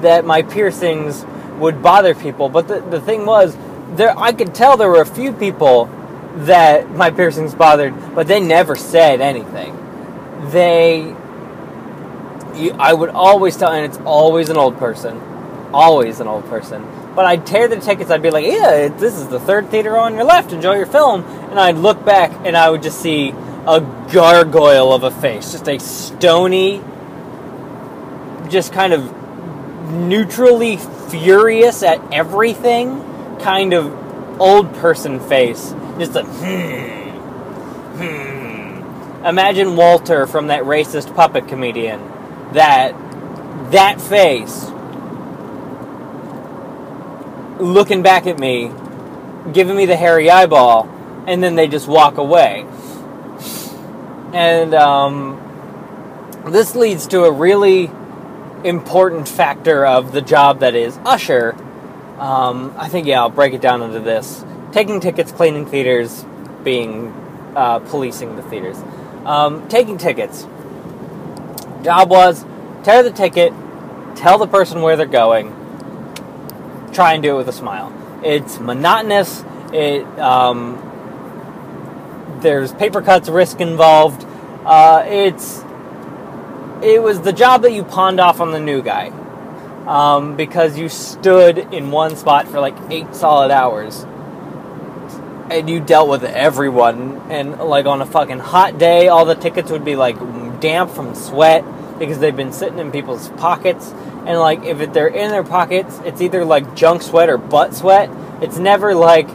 [0.00, 1.26] that my piercings
[1.58, 2.48] would bother people.
[2.48, 3.54] But the, the thing was,
[3.94, 5.90] there I could tell there were a few people
[6.46, 9.76] that my piercings bothered, but they never said anything.
[10.50, 11.14] They,
[12.78, 15.20] I would always tell, and it's always an old person,
[15.72, 16.86] always an old person.
[17.14, 18.10] But I'd tear the tickets.
[18.10, 20.52] I'd be like, "Yeah, this is the third theater on your left.
[20.52, 23.34] Enjoy your film." And I'd look back, and I would just see
[23.66, 23.80] a
[24.12, 26.82] gargoyle of a face, just a stony,
[28.48, 29.12] just kind of
[29.90, 30.76] neutrally
[31.10, 33.04] furious at everything
[33.40, 35.74] kind of old person face.
[35.98, 37.10] Just a hmm,
[37.98, 39.26] hmm.
[39.26, 42.00] Imagine Walter from that racist puppet comedian.
[42.52, 42.94] That
[43.72, 44.70] that face
[47.58, 48.70] looking back at me,
[49.52, 50.88] giving me the hairy eyeball,
[51.26, 52.66] and then they just walk away.
[54.32, 57.90] And um, this leads to a really
[58.64, 61.54] important factor of the job that is usher.
[62.18, 66.24] Um, I think, yeah, I'll break it down into this taking tickets, cleaning theaters,
[66.62, 67.12] being
[67.56, 68.76] uh, policing the theaters.
[69.24, 70.46] Um, taking tickets.
[71.82, 72.44] Job was
[72.82, 73.52] tear the ticket,
[74.16, 75.54] tell the person where they're going.
[76.92, 77.92] Try and do it with a smile.
[78.24, 79.44] It's monotonous.
[79.72, 80.84] It um,
[82.40, 84.26] there's paper cuts risk involved.
[84.64, 85.62] Uh, it's
[86.82, 89.08] it was the job that you pawned off on the new guy
[89.86, 94.04] um, because you stood in one spot for like eight solid hours
[95.50, 99.70] and you dealt with everyone and like on a fucking hot day all the tickets
[99.70, 100.16] would be like
[100.60, 101.64] damp from sweat
[101.98, 103.92] because they've been sitting in people's pockets
[104.28, 108.08] and like if they're in their pockets it's either like junk sweat or butt sweat
[108.40, 109.28] it's never like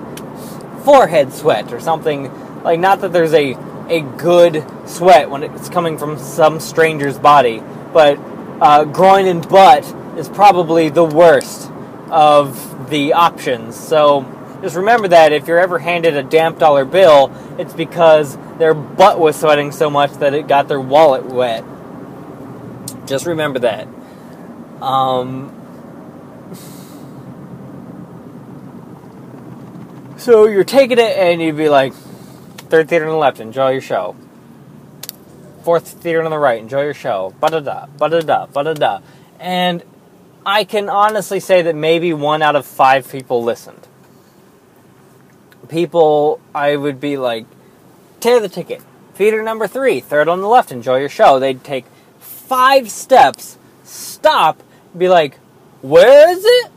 [0.86, 2.32] forehead sweat or something
[2.64, 3.56] like not that there's a
[3.90, 8.18] a good sweat when it's coming from some stranger's body, but
[8.62, 9.84] uh, groin and butt
[10.18, 11.72] is probably the worst
[12.10, 13.76] of the options.
[13.76, 14.26] So
[14.62, 19.20] just remember that if you're ever handed a damp dollar bill, it's because their butt
[19.20, 21.66] was sweating so much that it got their wallet wet.
[23.06, 23.88] Just remember that.
[24.84, 25.52] Um,
[30.18, 31.94] so you're taking it and you'd be like,
[32.74, 34.16] Third theater on the left, enjoy your show.
[35.62, 37.32] Fourth theater on the right, enjoy your show.
[37.40, 39.00] Ba da da, ba da da, ba da da.
[39.40, 39.84] And
[40.44, 43.88] I can honestly say that maybe one out of five people listened.
[45.70, 47.46] People, I would be like,
[48.20, 48.82] tear the ticket.
[49.14, 51.38] Theater number three, third on the left, enjoy your show.
[51.38, 51.86] They'd take
[52.18, 54.64] five steps, stop,
[54.98, 55.38] be like,
[55.82, 56.72] where is it?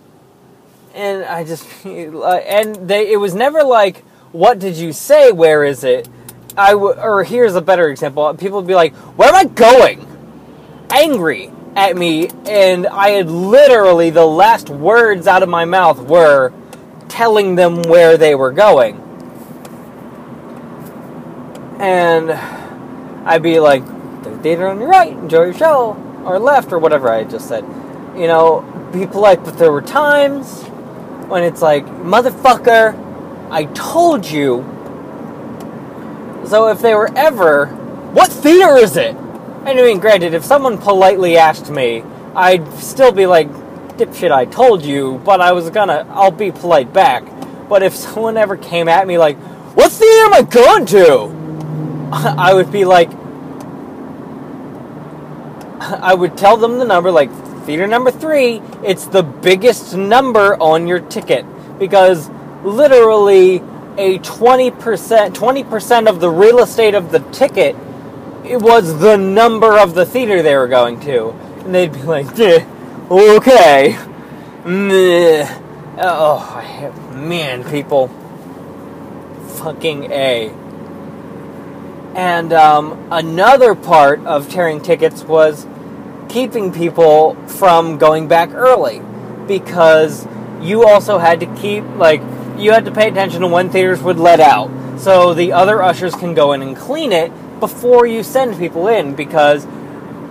[0.95, 5.33] And I just, and they, it was never like, what did you say?
[5.33, 6.09] Where is it?
[6.57, 8.33] I w- or here's a better example.
[8.35, 10.07] People would be like, "Where am I going?"
[10.91, 16.53] Angry at me, and I had literally the last words out of my mouth were
[17.09, 18.97] telling them where they were going,
[21.79, 22.33] and
[23.27, 23.85] I'd be like,
[24.23, 27.65] "The theater on your right, enjoy your show," or left, or whatever I just said.
[28.17, 30.63] You know, be polite, but there were times
[31.29, 33.07] when it's like, "Motherfucker."
[33.51, 34.65] I told you.
[36.47, 39.15] So if they were ever, what theater is it?
[39.65, 42.03] I mean, granted, if someone politely asked me,
[42.35, 43.49] I'd still be like,
[43.97, 47.25] dipshit, I told you, but I was gonna, I'll be polite back.
[47.69, 49.37] But if someone ever came at me like,
[49.77, 52.11] what theater am I going to?
[52.13, 53.11] I would be like,
[55.81, 57.31] I would tell them the number, like,
[57.67, 61.45] theater number three, it's the biggest number on your ticket.
[61.79, 62.31] Because
[62.63, 63.57] literally
[63.99, 64.71] a 20%,
[65.35, 67.77] 20% of the real estate of the ticket
[68.49, 71.31] it was the number of the theater they were going to.
[71.31, 72.27] And they'd be like,
[73.11, 73.99] okay.
[74.65, 75.63] Meh.
[75.99, 78.09] Oh, man, people.
[79.59, 80.51] Fucking A.
[82.15, 85.67] And um, another part of tearing tickets was
[86.29, 89.01] keeping people from going back early.
[89.47, 90.27] Because
[90.61, 92.21] you also had to keep, like,
[92.59, 94.71] you had to pay attention to when theaters would let out.
[94.99, 99.15] So the other ushers can go in and clean it before you send people in
[99.15, 99.67] because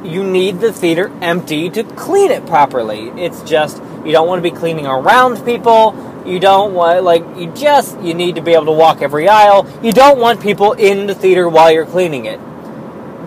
[0.03, 3.09] you need the theater empty to clean it properly.
[3.09, 5.95] It's just you don't want to be cleaning around people.
[6.25, 9.67] You don't want like you just you need to be able to walk every aisle.
[9.83, 12.39] You don't want people in the theater while you're cleaning it.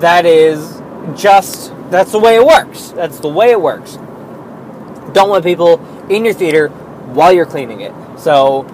[0.01, 0.81] That is
[1.17, 2.90] just that's the way it works.
[2.90, 3.96] That's the way it works.
[5.12, 7.92] Don't want people in your theater while you're cleaning it.
[8.18, 8.66] So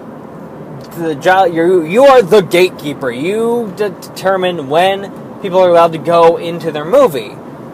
[0.95, 1.53] the job.
[1.53, 3.11] You you are the gatekeeper.
[3.11, 7.31] You de- determine when people are allowed to go into their movie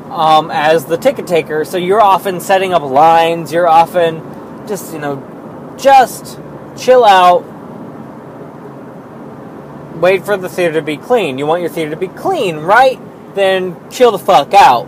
[0.10, 1.64] um, as the ticket taker.
[1.66, 3.52] So you're often setting up lines.
[3.54, 6.40] You're often just you know just
[6.78, 7.44] chill out.
[9.96, 11.38] Wait for the theater to be clean.
[11.38, 13.00] You want your theater to be clean, right?
[13.36, 14.88] Then chill the fuck out.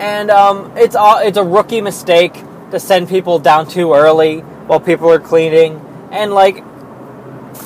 [0.00, 2.34] And um, it's all, it's a rookie mistake
[2.70, 6.62] to send people down too early while people are cleaning and like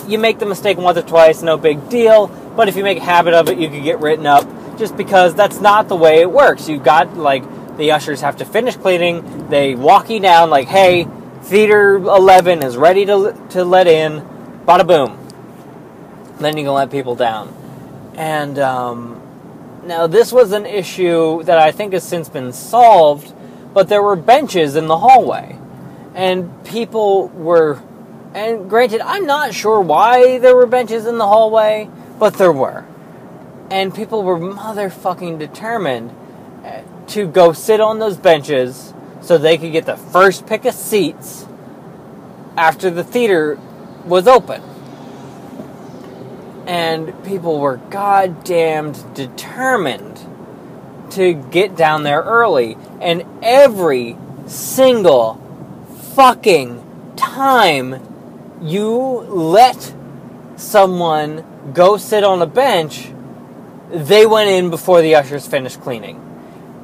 [0.07, 2.29] you make the mistake once or twice, no big deal.
[2.57, 4.47] But if you make a habit of it, you could get written up
[4.79, 6.69] just because that's not the way it works.
[6.69, 7.45] You've got like
[7.77, 11.09] the ushers have to finish cleaning, they walk you down like, hey,
[11.43, 14.21] theater 11 is ready to, to let in,
[14.67, 15.19] bada boom.
[16.39, 17.55] Then you can let people down.
[18.15, 19.22] And um,
[19.85, 23.33] now this was an issue that I think has since been solved,
[23.75, 25.59] but there were benches in the hallway.
[26.15, 27.83] And people were
[28.35, 32.85] and granted, I'm not sure why there were benches in the hallway, but there were.
[33.71, 36.15] And people were motherfucking determined
[36.65, 40.75] uh, to go sit on those benches so they could get the first pick of
[40.75, 41.47] seats
[42.57, 43.59] after the theater
[44.07, 44.63] was open.
[46.67, 50.21] And people were goddamned determined
[51.11, 52.77] to get down there early.
[53.01, 55.41] And every single
[56.15, 58.01] fucking time
[58.63, 59.95] you let
[60.57, 63.11] someone go sit on a bench,
[63.91, 66.21] they went in before the ushers finished cleaning.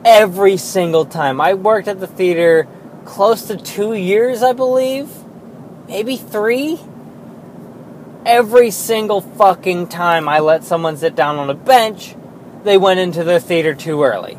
[0.04, 1.40] Every single time.
[1.40, 2.66] I worked at the theater
[3.04, 5.08] close to two years, I believe.
[5.88, 6.78] Maybe three.
[8.28, 12.14] Every single fucking time I let someone sit down on a bench,
[12.62, 14.36] they went into the theater too early.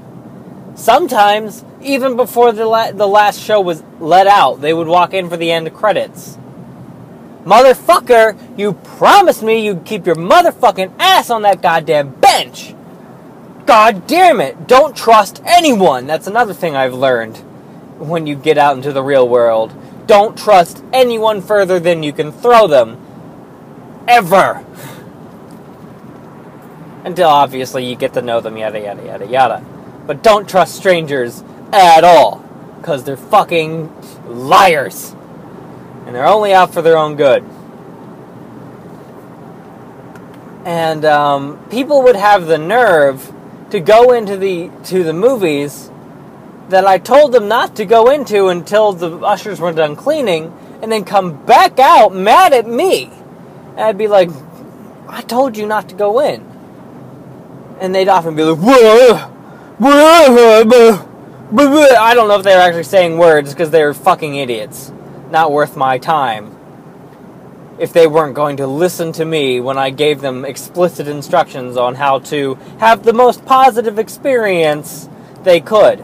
[0.75, 5.27] Sometimes, even before the, la- the last show was let out, they would walk in
[5.27, 6.37] for the end credits.
[7.45, 12.75] Motherfucker, you promised me you'd keep your motherfucking ass on that goddamn bench!
[13.65, 14.67] God damn it!
[14.67, 16.05] Don't trust anyone!
[16.05, 17.37] That's another thing I've learned
[17.97, 19.73] when you get out into the real world.
[20.05, 23.03] Don't trust anyone further than you can throw them.
[24.09, 24.65] Ever!
[27.05, 29.65] Until obviously you get to know them, yada yada yada yada.
[30.07, 32.43] But don't trust strangers at all,
[32.79, 33.93] because they're fucking
[34.25, 35.15] liars
[36.07, 37.43] and they're only out for their own good.
[40.65, 43.31] And um, people would have the nerve
[43.69, 45.91] to go into the to the movies
[46.69, 50.51] that I told them not to go into until the ushers were done cleaning,
[50.81, 53.11] and then come back out mad at me.
[53.79, 54.29] I'd be like,
[55.07, 56.45] "I told you not to go in,"
[57.79, 59.29] and they'd often be like, "Whoa."
[61.97, 64.91] I don't know if they were actually saying words because they were fucking idiots
[65.31, 66.55] not worth my time
[67.79, 71.95] if they weren't going to listen to me when I gave them explicit instructions on
[71.95, 75.07] how to have the most positive experience
[75.43, 76.03] they could.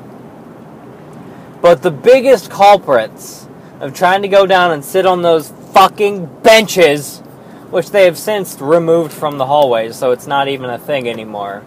[1.62, 3.48] But the biggest culprits
[3.82, 7.22] of trying to go down and sit on those fucking benches,
[7.72, 11.64] which they have since removed from the hallways, so it's not even a thing anymore,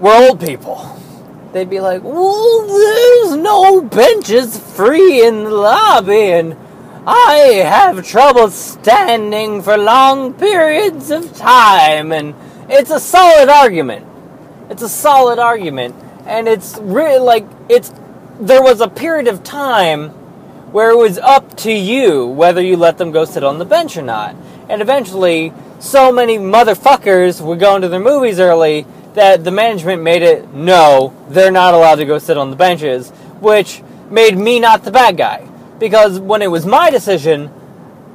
[0.00, 1.00] We're old people
[1.52, 6.56] they'd be like, well, there's no benches free in the lobby, and
[7.06, 12.12] I have trouble standing for long periods of time.
[12.12, 12.34] And
[12.68, 14.06] it's a solid argument.
[14.68, 15.96] It's a solid argument.
[16.26, 17.92] And it's really like, it's,
[18.38, 20.14] there was a period of time
[20.72, 23.96] where it was up to you whether you let them go sit on the bench
[23.96, 24.36] or not.
[24.68, 30.22] And eventually, so many motherfuckers were going to their movies early that the management made
[30.22, 33.10] it no, they're not allowed to go sit on the benches,
[33.40, 35.46] which made me not the bad guy.
[35.78, 37.50] Because when it was my decision,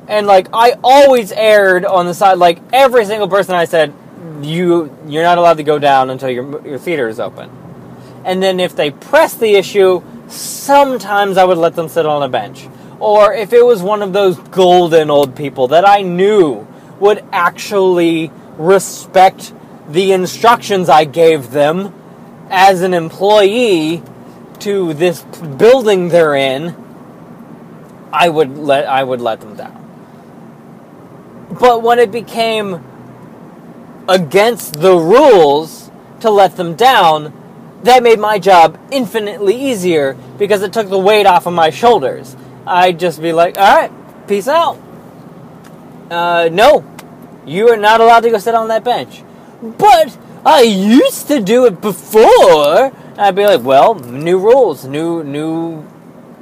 [0.07, 3.93] and like I always erred on the side, like every single person I said,
[4.41, 7.49] you you're not allowed to go down until your your theater is open.
[8.23, 12.30] And then if they pressed the issue, sometimes I would let them sit on a
[12.30, 12.67] bench.
[12.99, 16.67] Or if it was one of those golden old people that I knew
[16.99, 19.53] would actually respect
[19.89, 21.93] the instructions I gave them
[22.49, 24.01] as an employee
[24.59, 26.76] to this building they're in,
[28.11, 29.82] I would let I would let them down.
[31.59, 32.84] But when it became
[34.07, 37.34] against the rules to let them down,
[37.84, 42.36] that made my job infinitely easier because it took the weight off of my shoulders.
[42.65, 44.80] I'd just be like, all right, peace out.
[46.09, 46.84] Uh, no,
[47.45, 49.23] you are not allowed to go sit on that bench.
[49.61, 52.91] But I used to do it before.
[53.17, 55.86] I'd be like, well, new rules, new new.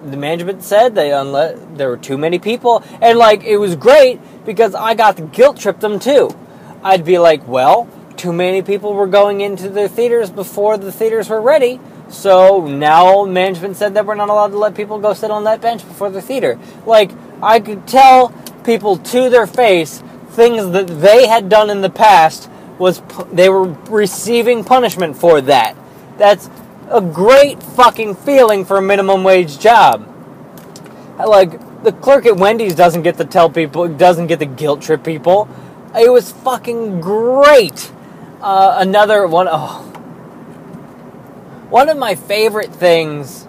[0.06, 4.20] The management said they unless there were too many people, and like it was great
[4.46, 6.30] because I got to guilt trip them too.
[6.84, 11.30] I'd be like, well, too many people were going into the theaters before the theaters
[11.30, 11.80] were ready.
[12.10, 15.62] So now management said that we're not allowed to let people go sit on that
[15.62, 16.60] bench before the theater.
[16.86, 17.12] Like
[17.42, 18.30] I could tell
[18.64, 22.50] people to their face things that they had done in the past
[22.80, 23.02] was
[23.32, 25.76] they were receiving punishment for that.
[26.18, 26.50] That's
[26.90, 30.10] a great fucking feeling for a minimum wage job.
[31.18, 35.04] Like the clerk at Wendy's doesn't get to tell people, doesn't get to guilt trip
[35.04, 35.48] people.
[35.96, 37.92] It was fucking great.
[38.44, 39.80] Uh, another one, oh,
[41.70, 43.48] one of my favorite things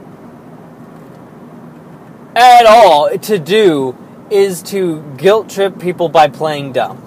[2.36, 3.98] at all to do
[4.30, 7.00] is to guilt trip people by playing dumb.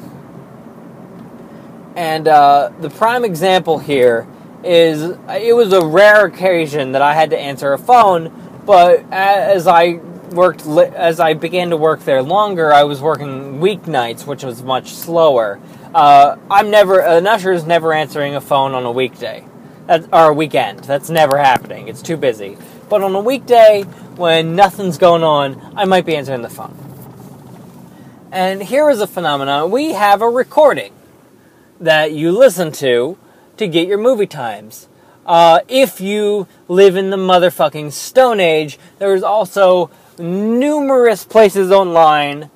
[1.95, 4.27] And uh, the prime example here
[4.65, 9.65] is it was a rare occasion that I had to answer a phone, but as
[9.65, 10.01] I
[10.33, 14.91] worked as I began to work there longer, I was working weeknights, which was much
[14.91, 15.61] slower.
[15.93, 19.45] Uh, I'm never an usher is never answering a phone on a weekday,
[19.85, 20.79] That's, or a weekend.
[20.79, 21.87] That's never happening.
[21.87, 22.57] It's too busy.
[22.89, 23.83] But on a weekday,
[24.15, 26.77] when nothing's going on, I might be answering the phone.
[28.31, 30.93] And here is a phenomenon: we have a recording
[31.79, 33.17] that you listen to
[33.57, 34.87] to get your movie times.
[35.25, 42.49] Uh, if you live in the motherfucking Stone Age, there's also numerous places online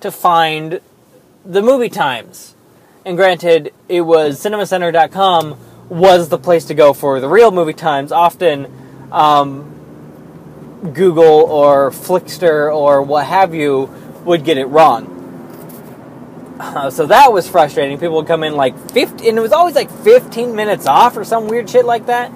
[0.00, 0.80] to find
[1.44, 2.54] the movie times.
[3.04, 8.12] And granted, it was cinemacenter.com was the place to go for the real movie times.
[8.12, 8.66] Often,
[9.10, 9.72] um,
[10.92, 13.90] Google or Flixster or what have you
[14.24, 15.08] would get it wrong.
[16.58, 17.98] Uh, so that was frustrating.
[17.98, 21.24] People would come in like 50, and it was always like 15 minutes off or
[21.24, 22.32] some weird shit like that.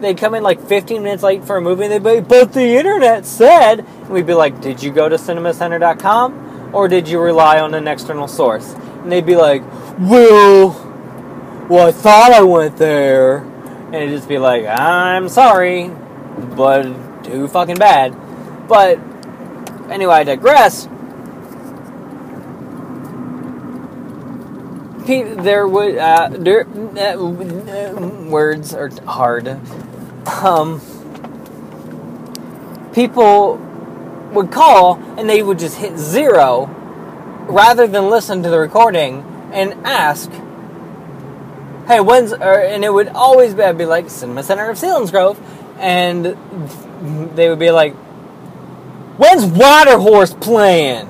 [0.00, 2.52] They'd come in like 15 minutes late for a movie, and they'd be like, but
[2.52, 7.20] the internet said, and we'd be like, did you go to cinemacenter.com or did you
[7.20, 8.72] rely on an external source?
[8.72, 9.62] And they'd be like,
[9.98, 10.70] well,
[11.68, 13.38] well, I thought I went there.
[13.38, 15.90] And it'd just be like, I'm sorry,
[16.56, 16.84] but
[17.24, 18.16] too fucking bad.
[18.68, 18.98] But
[19.90, 20.88] anyway, I digress.
[25.04, 27.16] There would uh, there, uh,
[28.28, 29.58] words are hard.
[30.42, 30.80] Um,
[32.94, 33.56] people
[34.32, 36.66] would call and they would just hit zero
[37.48, 40.30] rather than listen to the recording and ask,
[41.86, 45.36] "Hey, when's?" Or, and it would always be, I'd be like, "Cinema Center of Selinsgrove,"
[45.78, 46.36] and
[47.34, 47.94] they would be like,
[49.16, 51.08] "When's Water Horse playing?"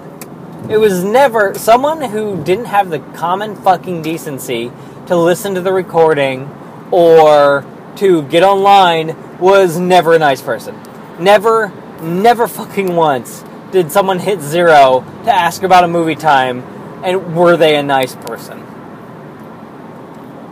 [0.68, 4.70] It was never someone who didn't have the common fucking decency
[5.06, 6.48] to listen to the recording
[6.90, 7.64] or
[7.96, 10.80] to get online was never a nice person.
[11.18, 11.72] Never,
[12.02, 16.62] never fucking once did someone hit zero to ask about a movie time
[17.02, 18.60] and were they a nice person?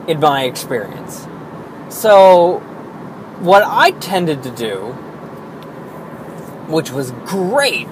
[0.08, 1.26] In my experience.
[1.88, 2.60] So,
[3.40, 4.92] what I tended to do,
[6.68, 7.86] which was great,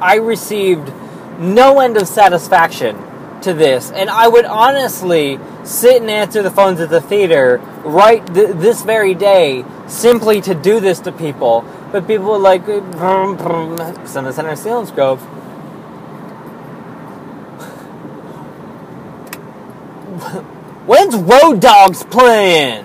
[0.00, 0.92] I received
[1.38, 2.96] no end of satisfaction
[3.42, 3.90] to this.
[3.90, 8.82] And I would honestly sit and answer the phones at the theater right th- this
[8.82, 11.64] very day simply to do this to people.
[11.94, 15.20] But people like, brum, brum, Cinema Center Selinsgrove.
[20.86, 22.84] When's Road Dogs playing?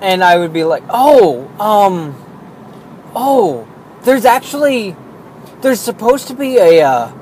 [0.00, 2.16] And I would be like, oh, um,
[3.14, 3.68] oh,
[4.02, 4.96] there's actually
[5.60, 7.12] there's supposed to be a uh,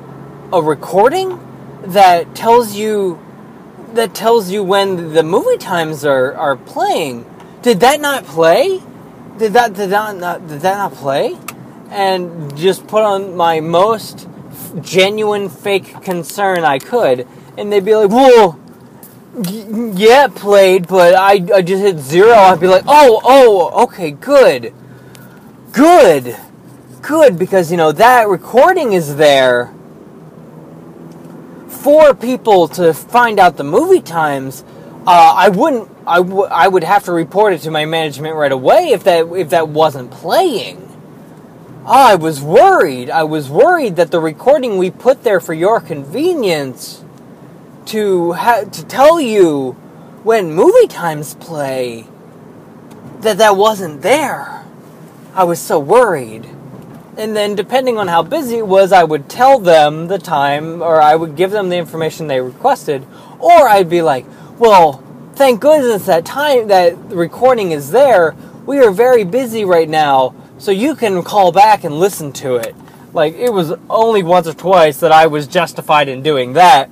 [0.55, 1.39] a recording
[1.83, 3.21] that tells you
[3.93, 7.27] that tells you when the movie times are, are playing.
[7.61, 8.81] Did that not play?
[9.39, 11.37] Did that did that not did that not play?
[11.91, 14.29] And just put on my most
[14.81, 17.27] genuine fake concern I could,
[17.57, 18.59] and they'd be like, "Well,
[19.97, 22.33] yeah, played, but I I just hit zero.
[22.33, 24.73] I'd be like, "Oh, oh, okay, good,
[25.73, 26.37] good."
[27.07, 29.75] Good, because you know that recording is there
[31.69, 34.65] for people to find out the movie times.
[35.07, 35.91] Uh, I wouldn't.
[36.07, 39.27] I, w- I would have to report it to my management right away if that
[39.35, 40.81] if that wasn't playing.
[41.87, 43.11] I was worried.
[43.11, 47.05] I was worried that the recording we put there for your convenience
[47.87, 49.73] to ha- to tell you
[50.23, 52.07] when movie times play
[53.21, 54.65] that that wasn't there.
[55.35, 56.49] I was so worried
[57.17, 61.01] and then depending on how busy it was, I would tell them the time, or
[61.01, 63.07] I would give them the information they requested,
[63.39, 64.27] or I'd be like,
[64.59, 65.03] "Well,
[65.35, 68.35] thank goodness that time that recording is there.
[68.67, 72.75] We are very busy right now, so you can call back and listen to it."
[73.13, 76.91] Like it was only once or twice that I was justified in doing that,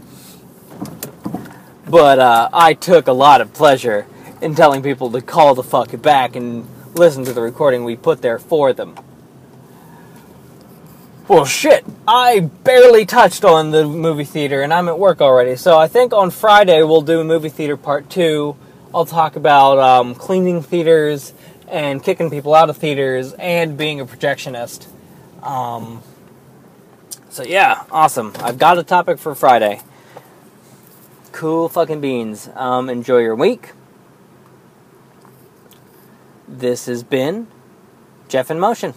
[1.89, 4.07] but uh, I took a lot of pleasure
[4.41, 8.23] in telling people to call the fuck back and listen to the recording we put
[8.23, 8.95] there for them.
[11.29, 15.55] Well, shit, I barely touched on the movie theater and I'm at work already.
[15.55, 18.57] So I think on Friday we'll do movie theater part two.
[18.93, 21.33] I'll talk about um, cleaning theaters
[21.69, 24.89] and kicking people out of theaters and being a projectionist.
[25.45, 26.03] Um,
[27.31, 28.33] so yeah, awesome.
[28.41, 29.81] I've got a topic for Friday.
[31.31, 32.49] Cool fucking beans.
[32.57, 33.73] Um, enjoy your week.
[36.49, 37.47] This has been
[38.29, 38.93] Jeff in Motion.